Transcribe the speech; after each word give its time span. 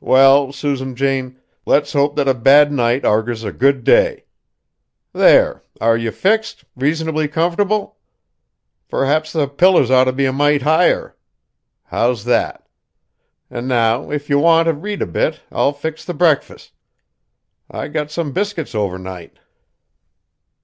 "Well, 0.00 0.50
Susan 0.52 0.96
Jane, 0.96 1.38
let's 1.64 1.92
hope 1.92 2.16
that 2.16 2.26
a 2.26 2.34
bad 2.34 2.72
night 2.72 3.04
argers 3.04 3.44
a 3.44 3.52
good 3.52 3.84
day. 3.84 4.24
There! 5.12 5.62
are 5.80 5.96
ye 5.96 6.10
fixed, 6.10 6.64
reasonably 6.74 7.28
comfortable? 7.28 7.96
P'r'aps 8.90 9.30
the 9.34 9.46
pillers 9.46 9.88
ought' 9.88 10.10
be 10.16 10.24
a 10.26 10.32
mite 10.32 10.62
higher. 10.62 11.14
How's 11.84 12.24
that? 12.24 12.66
An' 13.52 13.68
now, 13.68 14.10
if 14.10 14.28
you 14.28 14.40
want 14.40 14.66
t' 14.66 14.72
read 14.72 15.00
a 15.00 15.06
bit 15.06 15.42
I'll 15.52 15.72
fix 15.72 16.04
the 16.04 16.12
brekfus. 16.12 16.72
I 17.70 17.88
sot 17.92 18.10
some 18.10 18.32
biscuits 18.32 18.74
overnight." 18.74 19.36